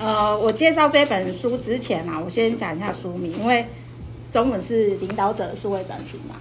[0.00, 3.66] 呃，我介绍这本书之前啊，我先讲一下书名，因为
[4.32, 6.36] 中文是领导者数位转型嘛，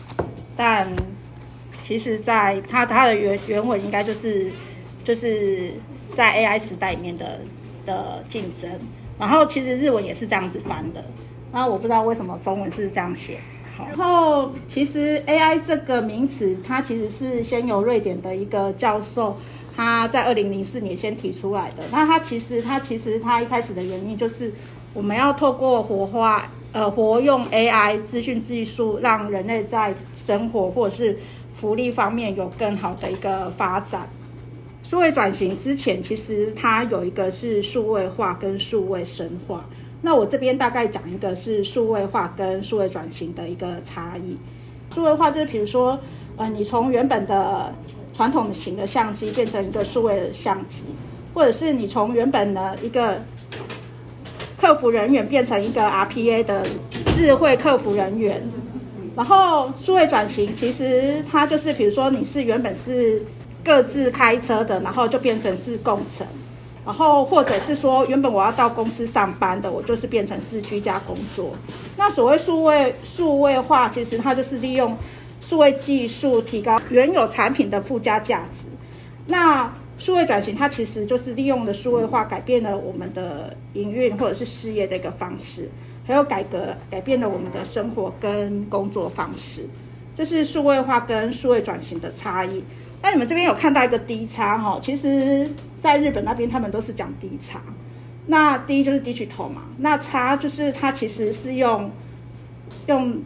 [0.55, 0.87] 但
[1.83, 4.49] 其实在它它的原原文应该就是
[5.03, 5.71] 就是
[6.13, 7.41] 在 AI 时代里面的
[7.85, 8.71] 的竞争，
[9.19, 11.03] 然后其实日文也是这样子翻的，
[11.51, 13.39] 然后我不知道为什么中文是这样写。
[13.77, 19.35] 然后其实 AI 这个名词，它其实是先由瑞典的一个教授。
[19.79, 21.83] 他在二零零四年先提出来的。
[21.89, 24.51] 那他其实他其实他一开始的原因就是，
[24.93, 31.17] 我们要透过活化呃活用 AI 资讯技术，让人类在生活或者是
[31.61, 34.05] 福利方面有更好的一个发展。
[34.83, 39.63] 数位转型之前，其实它有一个是数位化跟数位深化。
[40.01, 44.37] 那我这边大概讲一个是数位化跟数位转型的一个差异。
[44.93, 45.97] 数位化就是比如说，
[46.35, 47.73] 呃，你从原本的
[48.19, 50.83] 传统型的相机变成一个数位的相机，
[51.33, 53.15] 或者是你从原本的一个
[54.59, 56.67] 客服人员变成一个 RPA 的
[57.15, 58.41] 智慧客服人员，
[59.15, 63.23] 然后数位转型其实它就是，比如说你是原本是
[63.63, 66.27] 各自开车的，然后就变成是共乘，
[66.85, 71.53] 然后或者是说原本我要到公司上班的，我就是变成是居家工作。
[71.95, 74.93] 那所谓数位数位化，其实它就是利用。
[75.49, 78.67] 数位技术提高原有产品的附加价值，
[79.25, 85.67] 那数位转型它其实就是利用了数位化改变了我们的营运或者是事业的一个方式，
[86.05, 89.65] 还有改革改变了我们的生活跟工作方式，
[90.13, 92.63] 这是数位化跟数位转型的差异。
[93.01, 95.49] 那你们这边有看到一个 D 叉哈，其实
[95.81, 97.59] 在日本那边他们都是讲 D 叉，
[98.27, 101.89] 那 D 就是 digital 嘛，那叉就是它其实是用
[102.85, 103.19] 用。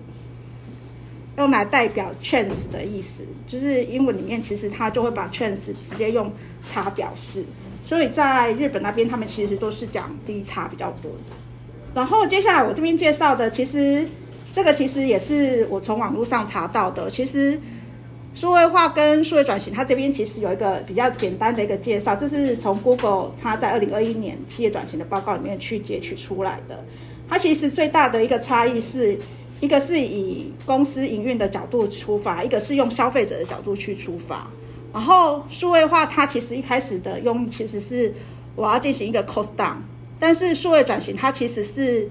[1.36, 6.32] 用来代表 chance 的意思，就是英文里面其实它就会把 chance 直接用
[6.72, 7.44] 叉表示，
[7.84, 11.12] 所以在日本那边他们其实都是讲 D 叉比较多。
[11.96, 14.06] 然后接下来我这边介绍的，其实
[14.54, 17.10] 这个其实也是我从网络上查到的。
[17.10, 17.60] 其实
[18.36, 26.84] 数位化跟数位转型，它这边其实有一个比较简单的一个介绍，这是从 Google 它在二零二一年企业转型的报告里面去截取出来的。
[27.28, 29.18] 它其实最大的一个差异是。
[29.64, 34.46] 一个是以公司营运的角度出发，一个是用消费者的角度去出发。
[34.92, 38.14] 然后数位化，它其实一开始的用其实是
[38.58, 39.78] 我要进行一个 cost down，
[40.20, 42.10] 但是数位转型，它其实是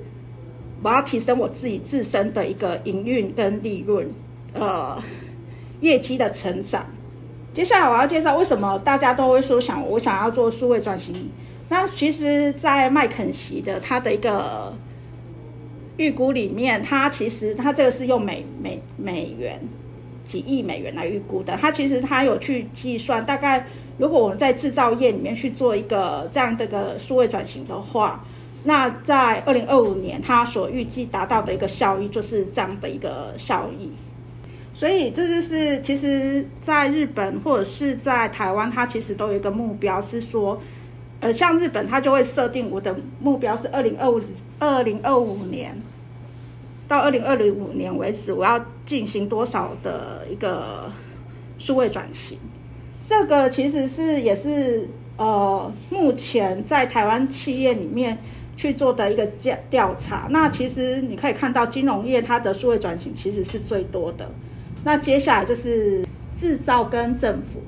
[0.83, 4.11] 我要提升我自己自身的一个营运跟利润，
[4.55, 4.99] 呃，
[5.83, 6.87] 业绩的成长。
[7.53, 11.29] 接下来我要介绍为什么大家都会说想我想要做数位转型。
[11.69, 14.73] 那其实，在麦肯锡的它的一个。
[15.97, 19.61] 预估里面，它其实它这个是用美美美元
[20.25, 21.57] 几亿美元来预估的。
[21.61, 23.67] 它其实它有去计算，大概
[23.99, 28.25] 如果我们在制造业里面去做一个这样的一个数位转型的话，
[28.65, 33.91] 那在二零二五年，它所预计达到的一个效益就是这样的一个效益。
[34.75, 40.59] 所以这就是其实在日本或者是在台湾，它其实都有一个目标，是说，
[41.21, 44.19] 呃，像日本它就会设定我的目标是二零二五
[44.59, 45.77] 二零二五年。
[46.89, 50.91] 到二零二零五年为止，我要进行多少的一个
[51.59, 52.37] 数位转型？
[53.01, 54.87] 这个其实是也是
[55.17, 58.19] 呃，目前在台湾企业里面
[58.59, 60.27] 去做的一个调调查。
[60.29, 64.29] 那其实你可以看到，金融业它的数位转型其实是最多的。
[64.85, 66.05] 那接下来就是
[66.39, 67.63] 制造跟政府，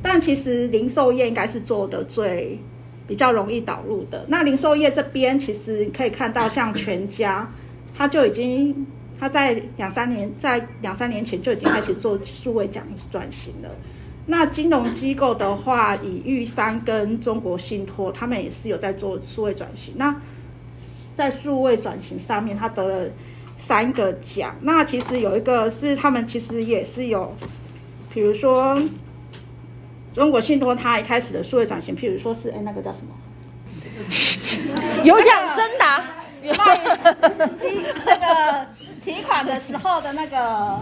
[0.00, 2.60] 但其实零售业应该是做的最
[3.06, 4.24] 比较容易导入的。
[4.28, 7.48] 那零售业这边其实你可以看到，像全家。
[7.96, 8.84] 他就已经，
[9.20, 13.70] 他在两三年，在两三年前就已经开始做数位转转型了。
[14.26, 19.94] 那金融机构的话，以玉山跟中国信托，他们也是有在做数位转型。
[19.96, 20.20] 那
[21.14, 23.10] 在数位转型上面，他得了
[23.58, 24.56] 三个奖。
[24.62, 27.32] 那其实有一个是他们其实也是有，
[28.12, 28.76] 比如说
[30.14, 33.12] 中国信托，它一开始的数位转型，譬如说是哎那个叫什么？
[35.02, 36.02] 有奖征答。
[36.44, 37.68] 卖机
[38.04, 38.66] 那个
[39.02, 40.78] 提款的时候的那个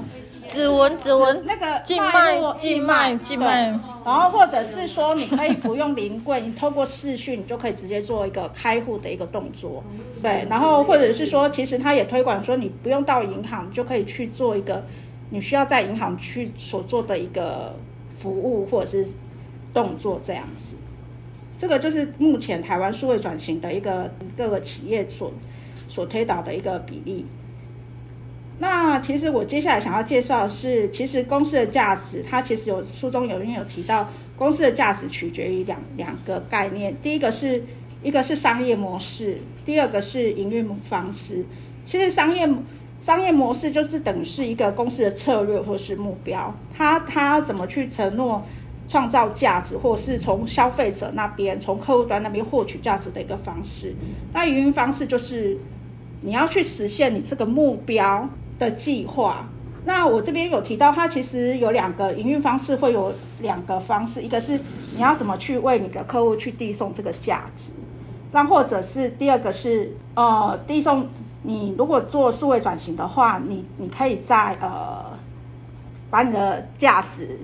[0.49, 3.69] 指纹，指纹那个静脉，静脉，静脉。
[4.05, 9.85] 然后或者是说，你可以不用临柜，你透过视讯，你就可以直接做一个开户的一个动作。
[10.21, 14.85] 对，然后或者是说，其实它也推广说，你不用到银行，你就可以去做一个
[15.31, 17.77] 你需要在银行去所做的一个
[18.21, 19.07] 服务或者是
[19.75, 20.77] 动作这样子。
[21.59, 25.33] 这个就是目前台湾数位转型的一个各个企业所。
[25.89, 27.27] 所推导的一个比例。
[28.59, 36.97] 那其实我接下来想要介绍的是，其实公司的价值，它其实有书中有人有提到，公司的价值取决于两两个概念。
[37.03, 37.63] 第一个是
[38.03, 39.37] 一个是商业模式，
[39.67, 41.45] 第二个是营运方式。
[41.85, 42.49] 其实商业
[43.03, 48.43] 商业模式就是等于是一个公司的策略或是目标，它它怎么去承诺
[48.93, 53.95] 创造价值，或是从消费者那边、从客户端那边获取价值的一个方式。
[54.35, 55.57] 那营运方式就是
[56.21, 58.29] 你要去实现你这个目标
[58.59, 59.49] 的计划。
[59.87, 63.11] 那我这边有提到，它其实有两个营运方式，会有
[63.41, 64.61] 两个方式，一个是
[64.95, 67.71] 你要怎么去为你的客户去递送这个价值，
[68.33, 71.09] 那或者是第二个是呃递送。
[71.45, 75.05] 你如果做数位转型的话，你你可以在呃
[76.09, 77.37] 把你的价值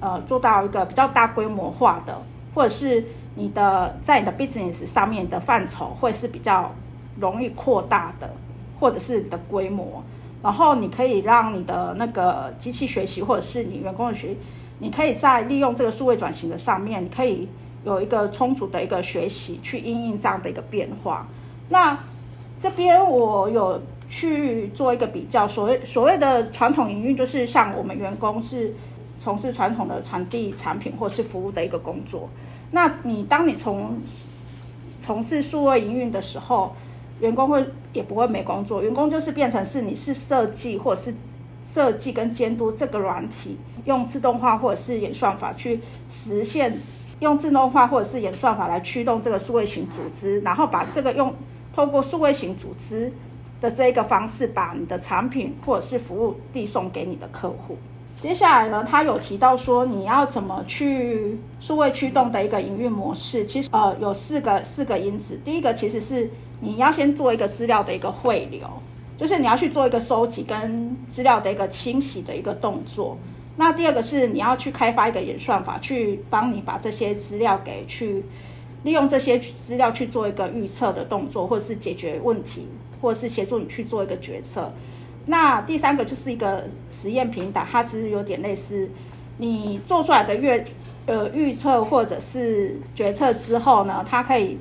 [0.00, 2.20] 呃做到一个比较大规模化的，
[2.54, 3.04] 或者是
[3.34, 6.72] 你的在你的 business 上面的范畴会是比较
[7.20, 8.30] 容易扩大的，
[8.78, 10.02] 或者是你的规模。
[10.40, 14.36] 然后你可以让你的那个机器学习，或者是你员工的学，
[14.78, 17.48] 你可以在利用这个数位转型的上面，你可以
[17.84, 21.26] 有一个充足的一个学习去应应这样的一个变化。
[21.70, 21.98] 那
[22.60, 28.72] 这边我有去做一个比较，所谓所谓的传统营运，就是像我们员工是
[29.28, 32.30] 从事传统的传递产品或是服务的一个工作。
[32.70, 33.98] 那你当你从
[34.98, 36.74] 从事数位营运的时候，
[37.20, 41.14] 员工会也不会没工作，员工就是变成是你是设计或者是
[41.62, 45.78] 设计跟监督这个软体，用自动化或者是演算法去
[46.08, 46.78] 实现，
[47.20, 51.34] 用自动化或者是演算法来驱动这个数位型组织，然后把这个用
[51.76, 53.12] 透过数位型组织
[53.60, 57.76] 的这一个方式，把你的产品或者是服务递送给你的客户。
[58.20, 65.38] 接下来呢，他有提到说你要怎么去数位驱动的一个营运模式，其实呃有四个四个因子。
[65.44, 66.28] 第一个其实是
[66.60, 68.68] 你要先做一个资料的一个汇流，
[69.16, 73.16] 就是你要去做一个收集跟资料的一个清洗的一个动作。
[73.56, 78.24] 那第二个是你要去开发一个演算法，去帮你把这些资料给去
[78.82, 82.66] 利用这些资料去做一个预测的动作，或是解决问题，
[83.00, 84.72] 或是协助你去做一个决策。
[85.30, 88.88] 那第三个就是一个实验平台，它其实有点类似
[89.36, 90.64] 你做出来的预
[91.04, 94.58] 呃预测或者是决策之后呢，它可以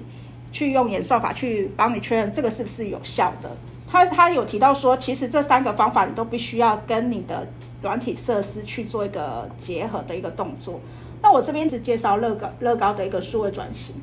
[0.51, 3.49] 去用演算法去帮你确认这个是不是有效的。
[3.89, 7.47] 他他有提到说，其实这三个方法你都必须要跟你的
[7.81, 10.81] 软体设施去做一个结合的一个动作。
[11.21, 13.95] 那我这边只介绍乐高乐高的一个数位转型，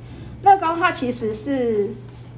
[0.42, 1.90] 乐高它其实是。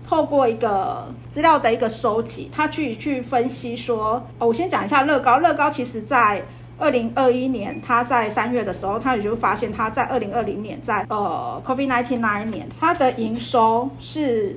[0.09, 5.39] 透过一个资料的一个收集，他去去分析说，哦，我先讲一下乐高。
[5.39, 6.43] 乐高其实在
[6.79, 14.57] 二零二一年，他在三月的时候，他也就发现他在二零二零年在，呃 COVID-19 那一年，它的营收是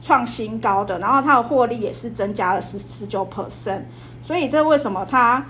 [0.00, 3.82] 创新高的，然后它的获利也是增加了十十九 percent。
[4.22, 5.44] 所以这为什么它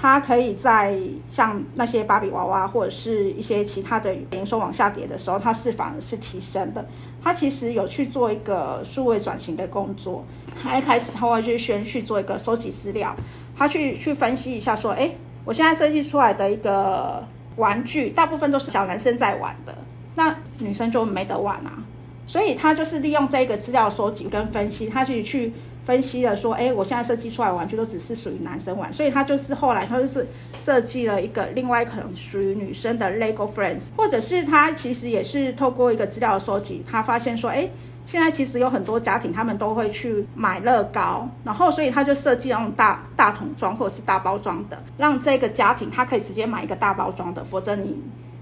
[0.00, 0.96] 它可以在
[1.28, 6.86] 像那些芭比娃娃或者是一些其他的营收往下跌的时候，它是反而是提升的。
[7.22, 10.24] 他其实有去做一个数位转型的工作，
[10.62, 13.14] 他一开始他会去先去做一个收集资料，
[13.54, 15.10] 他去去分析一下说，哎，
[15.44, 17.22] 我现在设计出来的一个
[17.56, 19.76] 玩具，大部分都是小男生在玩的，
[20.14, 21.84] 那女生就没得玩啊，
[22.30, 25.52] 所以他就是利用这个资料收集跟分析，他去去。
[25.86, 30.24] 分析了说，哎，我现在设计出来玩具都只是属于男生玩，所以他就是后来他就是
[30.56, 37.68] 设计了一个另外可能属于女生的 Lego Friends，或者是他其实也是透过一个资料的收集，他发现说，哎，
[38.06, 47.96] 现在其实有很多家庭他们都会去买乐高，然后所以他就设计那种大大桶装或者是大包装的，让这个家庭他可以直接买一个大包装的，否则你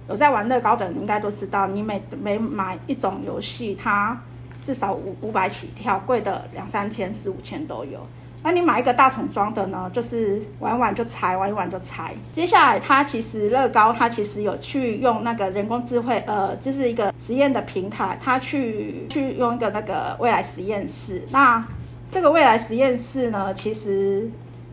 [0.09, 4.19] 有在玩乐高的人应该都知道，你每每买一种游戏，它
[4.63, 8.01] 至少五五百起跳，贵的两三千、四五千都有。
[8.41, 9.91] 那你买一个大桶装的呢？
[9.93, 12.15] 就是玩一玩就拆，玩一玩就拆。
[12.33, 21.23] 接下来，它其实乐高，它其实有去用那个人工智慧，呃，就是一个实验的平台，它去去用一个那个未来实验室。
[21.31, 21.63] 那
[22.11, 24.31] 这个未来实验室呢，其实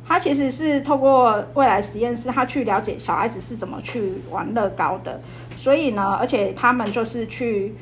[0.07, 5.19] 他其实是透过未来实验室，他去了解小孩子是怎么去玩乐高的。
[5.55, 7.73] 所以呢，而且他们就是去。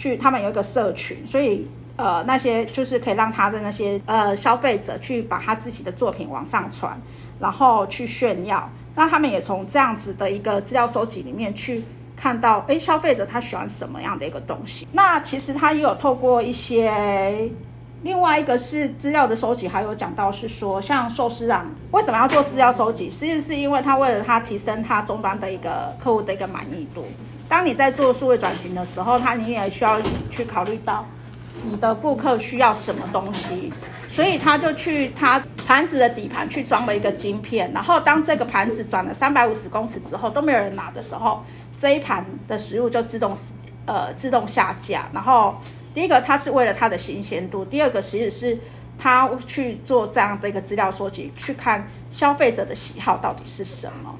[0.00, 1.66] 去，他们有一个社群，所以
[1.96, 6.96] 呃，那些就是可以让他的那些呃消费者去把他自己的作品往上传，
[7.40, 8.70] 然后去炫耀。
[8.94, 11.82] 那他们也从这样子的一个资料收集里面去
[12.14, 14.86] 看到，诶，消费者他喜欢什么样的一个东西。
[14.92, 17.50] 那其实他也有透过一些，
[18.02, 23.10] 另外一个是资料的收集，还有讲到是说，像寿司郎为什么要做资料收集？
[23.10, 27.04] 其实是因为他为了他提升他终端的一个客户的一个满意度。
[27.48, 30.00] 当你在做数位转型的时候，他你也需要
[30.30, 31.04] 去考虑到
[31.64, 33.72] 你的顾客需要什么东西，
[34.12, 41.42] 所以他就去他盘子的底盘去装了一个晶片，然后当这个盘子转了三百五十公尺之后都没有人拿的时候，
[41.80, 43.36] 这一盘的食物就自动
[43.86, 45.08] 呃自动下架。
[45.12, 45.56] 然后
[45.98, 48.56] 第一个它是为了它的新鲜度，第二个其实是
[48.96, 54.14] 它去做这样的一个资料收集，去看消费者的喜好到底是什么。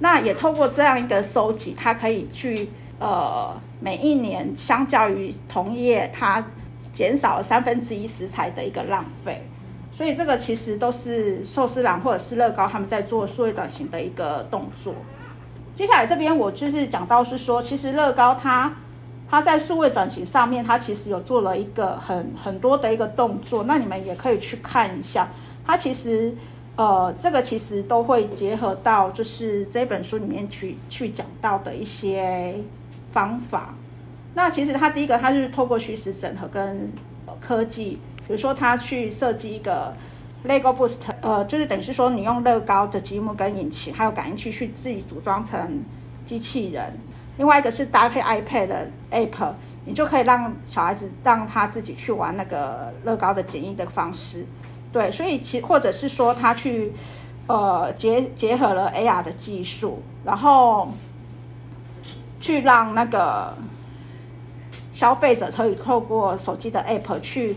[0.00, 6.44] 那也透过这样一个收集，它可以去呃每一年相较于同业，它
[6.92, 9.48] 减少了三分之一食材的一个浪费。
[9.90, 14.94] 所以这个其实都是寿司郎或者是乐高他们在做数位转型的一个动作。
[15.74, 18.70] 接下来这边我就是讲到是说，其实乐高它
[19.32, 23.64] 它在数位转型上面，它其实有做了一个很很多的一个动作。
[23.64, 25.28] 那你们也可以去看一下，
[25.66, 26.32] 它其实。
[26.74, 32.54] 呃，这个其实都会结合到，就是这本书里面去去讲到的一些
[33.12, 33.74] 方法。
[34.32, 36.90] 那其实它第一个，它就是透过虚实整合跟
[37.42, 39.94] 科技，比如说它去设计一个
[40.46, 45.84] Lego Boost，呃，就是等于是说你用乐高的积木跟引擎还有感应器去自己组装成
[46.24, 46.90] 机器人。
[47.38, 49.52] 另外一个是搭配 iPad 的 App，
[49.84, 54.46] 你就可以让小孩子让他自己去玩那个乐高的简易的方式。
[54.92, 56.92] 对，所以其或者是说他去，
[57.46, 60.92] 呃结结合了 AR 的技术，然后
[62.40, 63.56] 去让那个
[64.92, 67.56] 消费者可以透过手机的 App 去，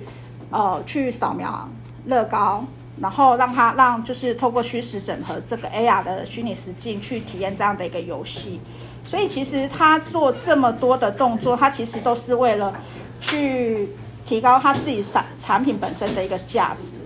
[0.50, 1.67] 呃去扫描
[2.05, 2.63] 乐高，
[3.02, 8.60] 然后让他让就是透过虚实整合这个 AR 的虚拟实境去体验这样的一个游戏。
[9.04, 12.74] 所以其实他做这么多的动作，他其实都是为了
[13.22, 13.90] 去
[14.25, 16.98] 提高他自己产产品本身的一个价值。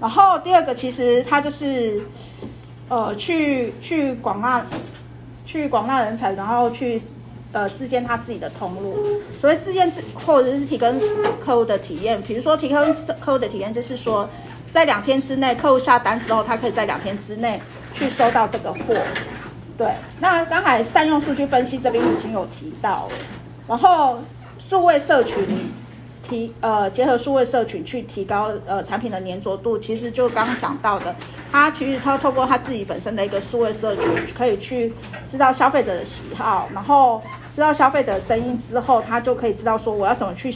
[0.00, 2.00] 然后第二个，其实他就是，
[2.88, 4.64] 呃，去去广纳，
[5.46, 7.00] 去广纳人才，然后去
[7.50, 8.94] 呃自建他自己的通路。
[9.40, 10.94] 所谓自建自，或者是提供
[11.40, 12.78] 客户的体验，比如说提供
[13.18, 14.28] 客户的体验，就是说
[14.76, 17.58] 在两天之内，客户下单之后，他可以在两天之内
[17.94, 18.94] 去收到这个货。
[19.78, 19.88] 对，
[20.20, 23.12] 那刚才善用数据分析这边已经有提到了，
[23.66, 24.18] 然后
[24.58, 25.46] 数位社群。
[26.28, 31.14] 提呃结合数位社群去提高呃产品的粘着度，其实就刚刚讲到的，
[31.52, 34.04] 他其实他透过他自己本身的一个数位社群，
[34.36, 34.92] 可以去
[35.30, 37.22] 知道消费者的喜好，然后
[37.54, 40.52] 知道消费者的声音之后，他就可以知道说我要怎么去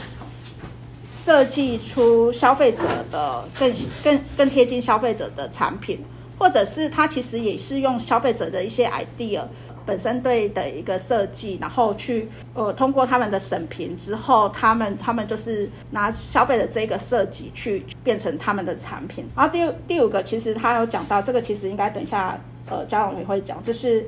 [1.25, 2.79] 设计出消费者
[3.11, 3.73] 的更
[4.03, 6.00] 更更贴近消费者的产品，
[6.39, 9.43] 或者是他其实也是用消费者的一些 idea。
[9.87, 19.25] 本身对的一个设计，然后去呃通过他们的审评之后，他们他们就是拿消费者这个设计去变成他们的产品。
[19.35, 24.07] 然后第第五个，其实他有讲到这个，其实应该等一下呃嘉荣也会讲，就是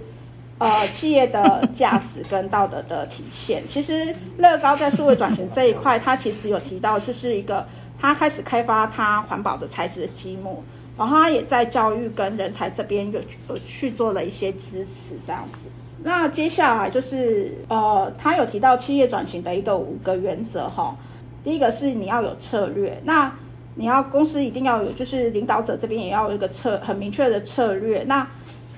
[0.63, 3.63] 呃 企业的价值跟道德的体现。
[3.67, 7.67] 其实乐高在数位转型这一块，它其实有提到，就是一个
[8.01, 10.63] 它开始开发它环保的材质的积木。
[10.97, 15.69] 然后它也在教育跟人才这边有有去做了一些支持，这样子。
[16.05, 20.95] 那接下来就是呃，他有提到企业转型的一个五个原则哈。
[21.43, 23.33] 第一个是你要有策略，那
[23.77, 28.05] 你要公司一定要有，就是领导者这边也要有一个策很明确的策略。
[28.07, 28.27] 那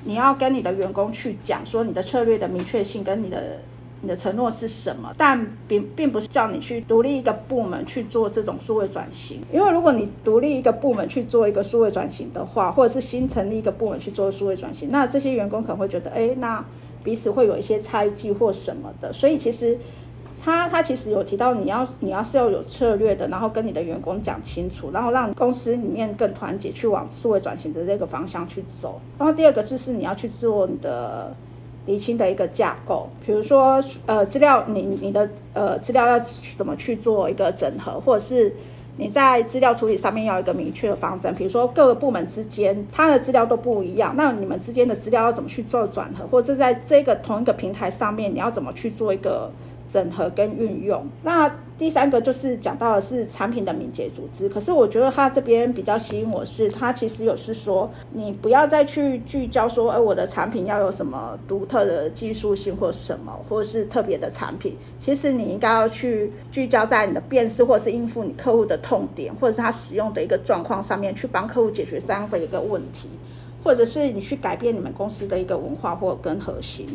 [0.04, 3.58] 你要跟你的员工去讲说你的策略的明确性跟你的。
[4.00, 5.14] 你的承诺是什么？
[5.16, 16.62] 但并并不是叫你去独立一个部门去做这种数位转型，因为如果你独立一个部门去做一个数位转型的话，或者是新成立一个部门去做数位转型，那这些员工可能会觉得，哎，那
[17.02, 19.10] 彼此会有一些猜忌或什么的。
[19.10, 19.78] 所以其实
[20.44, 29.00] 他他其实有提到，你要你要是要有策略的，然后跟你的员工讲清楚，然后让公司里面更团结，去往数位转型的这个方向去走。
[29.18, 31.34] 然后第二个就是你要去做你的。
[31.86, 36.18] 厘清的一个架构，比如说，呃，资料你你的呃资料要
[36.56, 38.50] 怎么去做一个整合，或者是
[38.96, 41.34] 你在资料处理上面要一个明确的方针。
[41.34, 49.50] 比如说各个部门之间，它的资料都不一样，那你们之间的资料要怎么去做转合，或者在这个同一个平台上面，你要怎么去做一个
[49.88, 51.06] 整合跟运用？
[51.22, 64.76] 那第三个就是讲到的是产品的敏捷组织，可是我觉得他这边比较吸引我是，他其实有是说，你不要再去聚焦说，哎，我的产品要有什么独特的技术性或什么，或者是特别的产品。
[65.00, 73.08] 其实你应该要去聚焦在你的辨识，或者是应付你客户的痛点，或者是他使用的一个状况上面，去帮客户解决这样的一个问题，
[73.64, 76.86] 或者是你去改变你们公司的一个文化或跟核心。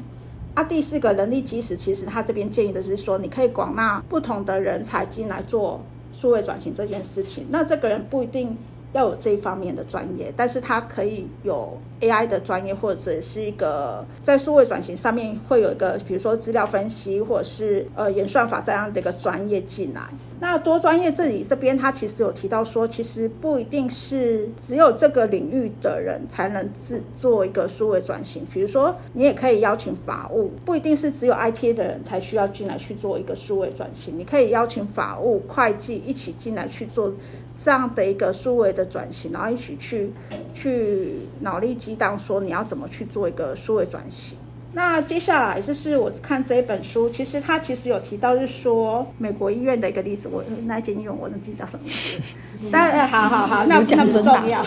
[0.60, 7.48] 那、第四个人力基石，其实他这边建议的是说，你可以广纳不同的人才进来做数位转型这件事情。
[7.50, 8.58] 那这个人不一定
[8.92, 20.02] 要有这一方面的专业，但是他可以有 AI 的专业，或者是一个在数位转型上面会有一个，比如说资料分析，或者是呃演算法这样的一个专业进来。
[20.42, 28.46] 那多专业这里这边，他其实有提到说，其实不一定是只有这个领域的人才能制做一个数位转型。
[28.52, 34.18] 比如说，你也可以邀请法务，不一定是只有 IT 的人才需要进来去做一个数位转型。
[34.18, 37.14] 你可以邀请法务、会计一起进来去做
[37.62, 40.10] 这样的一个数位的转型，然后一起去
[40.54, 44.38] 去脑力激荡，说你要怎么去做一个数位转型。
[44.74, 50.30] 那接下来就是我看这一本书，其实他其实有提到，是说美国医院的一个例子。
[50.32, 51.86] 我那间医院我忘记叫什么，
[52.72, 54.66] 但呃好好好，那那不重要，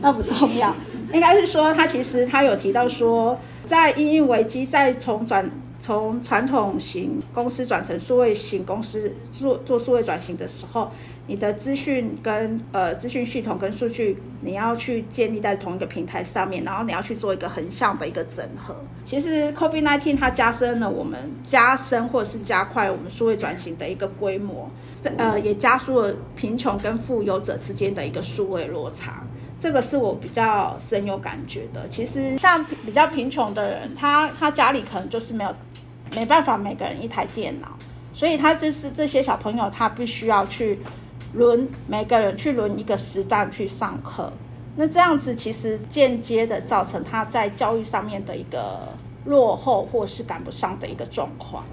[0.00, 0.74] 那不重要。
[1.12, 5.50] 应该是说他其实他有提到说，在因应危机，再从转
[5.82, 10.92] 从传统型公司转成数位型公司做做数位转型的时候。
[11.28, 18.74] 你的资讯跟呃资讯系统跟数据，你要去建立在同一个平台上面，然后你要去做一个横向的一个整合。
[19.06, 24.68] 其实 COVID-19 它加深了我们加深或是加快我们数位转型的一个规模，
[25.16, 29.22] 呃，也加速了贫穷跟富有者之间的一个数位落差。
[29.62, 31.88] 这个是我比较深有感觉的。
[31.88, 35.54] 其实像比较贫穷的人，他他家里可能就是没有
[36.16, 37.68] 没办法每个人一台电脑，
[38.12, 40.78] 所以他就是这些小朋友他必须要去。
[41.34, 44.30] 轮每个人去轮一个时段去上课，
[44.76, 48.80] 那这样子其实间接的造成他在教育上面的一个
[49.24, 51.64] 落后，或是赶不上的一个状况，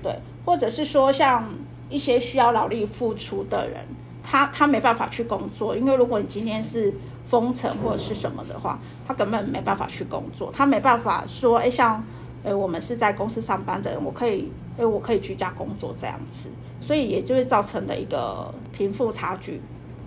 [0.00, 1.52] 对，或者是说像
[1.88, 3.84] 一些需要劳力付出的人，
[4.22, 6.94] 他他没办法去工作，因为如果你今天是
[7.30, 12.04] 封城或者是什么的话，他根本没办法去工作，他没办法说，哎，像，
[12.42, 16.48] 哎，我们是在公司上班的人，我可以，哎，我可以居家工作这样子。
[16.80, 19.60] 所以也就是造成了一个贫富差距。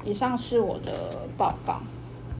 [0.03, 0.91] 以上是我的
[1.37, 1.79] 报告。